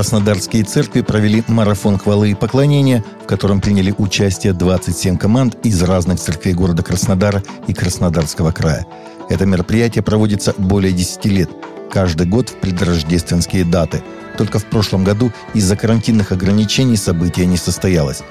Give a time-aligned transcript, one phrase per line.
[0.00, 6.18] Краснодарские церкви провели марафон хвалы и поклонения, в котором приняли участие 27 команд из разных
[6.18, 8.86] церквей города Краснодара и Краснодарского края.
[9.28, 11.50] Это мероприятие проводится более 10 лет,
[11.92, 14.02] каждый год в предрождественские даты.
[14.38, 18.22] Только в прошлом году из-за карантинных ограничений событие не состоялось.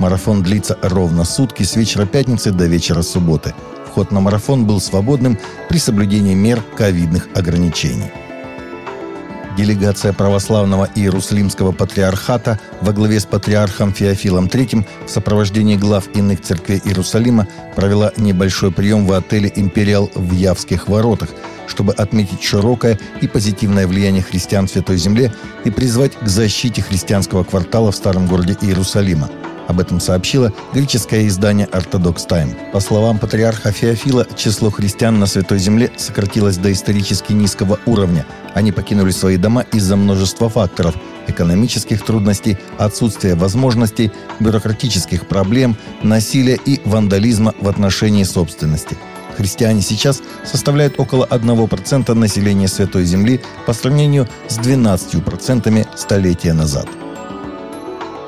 [0.00, 3.54] Марафон длится ровно сутки с вечера пятницы до вечера субботы.
[3.86, 5.38] Вход на марафон был свободным
[5.70, 8.12] при соблюдении мер ковидных ограничений.
[9.56, 16.80] Делегация православного Иерусалимского патриархата во главе с патриархом Феофилом III в сопровождении глав иных церквей
[16.84, 17.46] Иерусалима
[17.76, 21.30] провела небольшой прием в отеле «Империал» в Явских воротах,
[21.68, 25.32] чтобы отметить широкое и позитивное влияние христиан в Святой Земле
[25.64, 29.30] и призвать к защите христианского квартала в старом городе Иерусалима–
[29.66, 32.54] об этом сообщило греческое издание «Ортодокс Тайм».
[32.72, 38.26] По словам патриарха Феофила, число христиан на Святой Земле сократилось до исторически низкого уровня.
[38.54, 40.94] Они покинули свои дома из-за множества факторов–
[41.26, 48.96] экономических трудностей, отсутствия возможностей, бюрократических проблем, насилия и вандализма в отношении собственности.
[49.36, 56.86] Христиане сейчас составляют около 1% населения Святой Земли по сравнению с 12% столетия назад–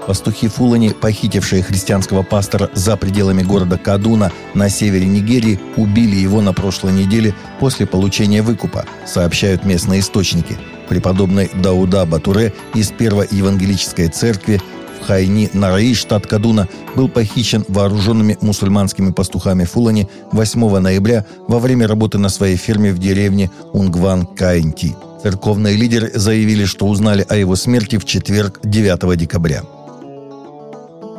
[0.06, 6.52] Пастухи Фулани, похитившие христианского пастора за пределами города Кадуна на севере Нигерии, убили его на
[6.52, 10.56] прошлой неделе после получения выкупа, сообщают местные источники.
[10.88, 14.60] Преподобный Дауда Батуре из Первой Евангелической Церкви
[15.00, 21.88] в Хайни, Нараи, штат Кадуна, был похищен вооруженными мусульманскими пастухами Фулани 8 ноября во время
[21.88, 24.94] работы на своей ферме в деревне Унгван Каинти.
[25.20, 29.64] Церковные лидеры заявили, что узнали о его смерти в четверг 9 декабря.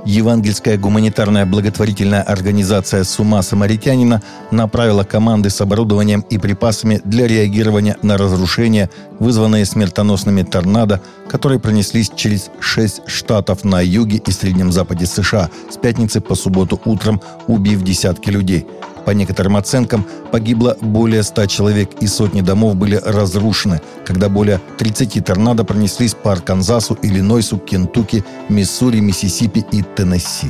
[0.08, 8.17] Евангельская гуманитарная благотворительная организация «Сума Самаритянина» направила команды с оборудованием и припасами для реагирования на
[8.17, 15.50] разрушения, вызванные смертоносными торнадо, которые пронеслись через шесть штатов на юге и среднем западе США
[15.69, 18.66] с пятницы по субботу утром, убив десятки людей–
[19.07, 25.23] по некоторым оценкам, погибло более 100 человек и сотни домов были разрушены, когда более 30
[25.23, 30.47] торнадо пронеслись по Арканзасу, Иллинойсу, Кентукки, Миссури, Миссисипи и Теннесси.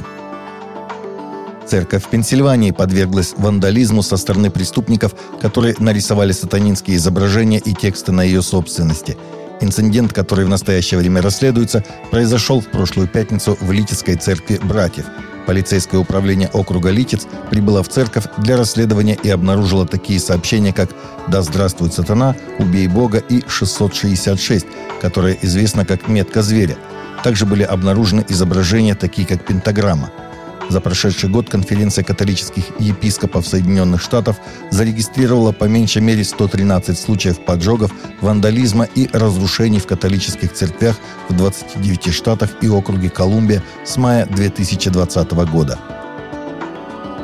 [1.68, 8.24] Церковь в Пенсильвании подверглась вандализму со стороны преступников, которые нарисовали сатанинские изображения и тексты на
[8.24, 9.18] ее собственности.
[9.62, 15.06] Инцидент, который в настоящее время расследуется, произошел в прошлую пятницу в Литицкой церкви братьев–
[15.48, 20.90] Полицейское управление округа Литец прибыло в церковь для расследования и обнаружило такие сообщения, как
[21.30, 24.66] «Да здравствует сатана», «Убей Бога» и «666»,
[25.02, 26.78] которые известны как «Метка зверя».
[27.24, 30.12] Также были обнаружены изображения, такие как пентаграмма–
[30.70, 34.38] за прошедший год конференция католических епископов Соединенных Штатов
[34.72, 37.92] зарегистрировала по меньшей мере 113 случаев поджогов,
[38.22, 40.98] вандализма и разрушений в католических церквях
[41.30, 45.97] в 29 штатах и округе Колумбия с мая 2020 года.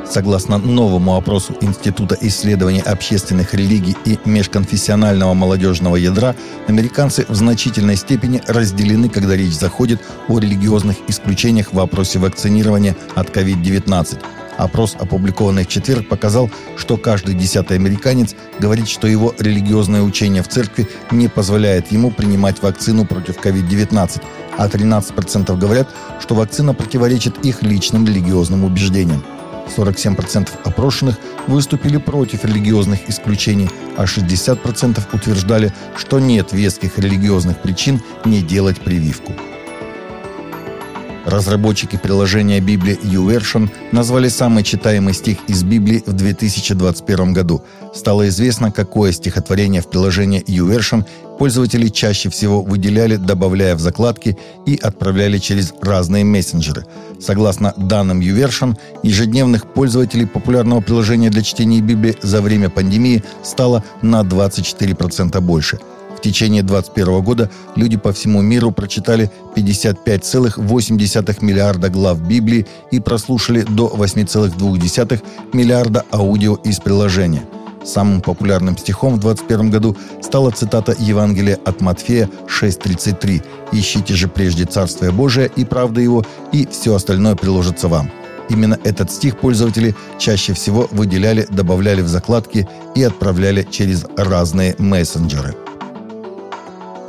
[0.08, 6.36] Согласно новому опросу Института исследований общественных религий и межконфессионального молодежного ядра,
[6.68, 13.30] американцы в значительной степени разделены, когда речь заходит о религиозных исключениях в вопросе вакцинирования от
[13.30, 14.18] COVID-19.
[14.56, 20.48] Опрос, опубликованный в четверг, показал, что каждый десятый американец говорит, что его религиозное учение в
[20.48, 24.22] церкви не позволяет ему принимать вакцину против COVID-19,
[24.56, 25.88] а 13% говорят,
[26.20, 29.24] что вакцина противоречит их личным религиозным убеждениям.
[29.76, 31.16] 47% опрошенных
[31.46, 39.32] выступили против религиозных исключений, а 60% утверждали, что нет веских религиозных причин не делать прививку.
[41.24, 47.62] Разработчики приложения Библии YouVersion назвали самый читаемый стих из Библии в 2021 году.
[47.94, 51.04] Стало известно, какое стихотворение в приложении YouVersion
[51.38, 54.36] пользователи чаще всего выделяли, добавляя в закладки
[54.66, 56.84] и отправляли через разные мессенджеры.
[57.20, 64.20] Согласно данным YouVersion, ежедневных пользователей популярного приложения для чтения Библии за время пандемии стало на
[64.20, 65.78] 24% больше–
[66.24, 73.88] течение 2021 года люди по всему миру прочитали 55,8 миллиарда глав Библии и прослушали до
[73.94, 75.22] 8,2
[75.52, 77.44] миллиарда аудио из приложения.
[77.84, 84.64] Самым популярным стихом в 2021 году стала цитата Евангелия от Матфея 6.33 «Ищите же прежде
[84.64, 88.10] Царствие Божие и правда Его, и все остальное приложится вам».
[88.48, 95.54] Именно этот стих пользователи чаще всего выделяли, добавляли в закладки и отправляли через разные мессенджеры–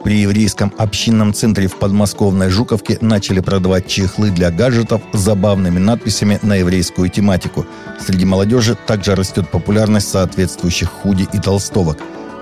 [0.06, 6.38] при еврейском общинном центре в подмосковной Жуковке начали продавать чехлы для гаджетов с забавными надписями
[6.44, 7.66] на еврейскую тематику.
[8.00, 11.98] Среди молодежи также растет популярность соответствующих худи и толстовок.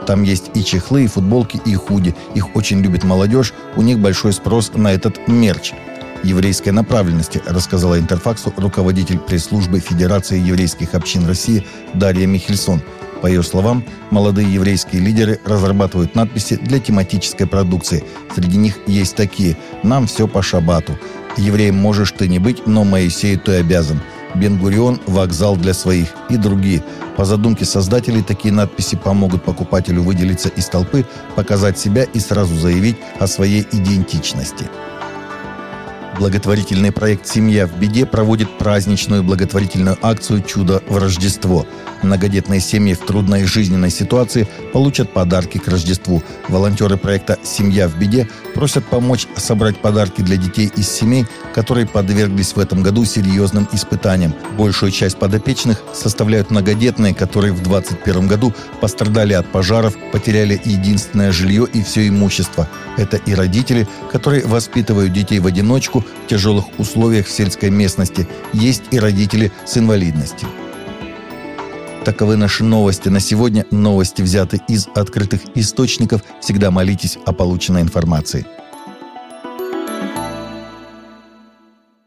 [0.06, 2.14] Там есть и чехлы, и футболки, и худи.
[2.36, 5.72] Их очень любит молодежь, у них большой спрос на этот мерч
[6.22, 12.82] еврейской направленности, рассказала Интерфаксу руководитель пресс-службы Федерации еврейских общин России Дарья Михельсон.
[13.24, 18.04] По ее словам, молодые еврейские лидеры разрабатывают надписи для тематической продукции.
[18.36, 21.00] Среди них есть такие «Нам все по шабату»,
[21.38, 24.02] «Евреем можешь ты не быть, но Моисею ты обязан»,
[24.36, 26.84] Бенгурион– вокзал для своих и другие.
[27.16, 31.06] По задумке создателей такие надписи помогут покупателю выделиться из толпы,
[31.38, 34.70] показать себя и сразу заявить о своей идентичности.
[36.18, 41.66] Благотворительный проект «Семья в беде» проводит праздничную благотворительную акцию «Чудо в Рождество».
[42.04, 46.22] Многодетные семьи в трудной жизненной ситуации получат подарки к Рождеству.
[46.50, 51.26] Волонтеры проекта «Семья в беде» просят помочь собрать подарки для детей из семей,
[51.56, 54.36] которые подверглись в этом году серьезным испытаниям.
[54.58, 61.66] Большую часть подопечных составляют многодетные, которые в 2021 году пострадали от пожаров, потеряли единственное жилье
[61.72, 62.68] и все имущество.
[62.98, 68.28] Это и родители, которые воспитывают детей в одиночку, в тяжелых условиях в сельской местности.
[68.54, 70.48] Есть и родители с инвалидностью.
[72.06, 73.66] Таковы наши новости на сегодня.
[73.72, 76.22] Новости взяты из открытых источников.
[76.42, 78.46] Всегда молитесь о полученной информации.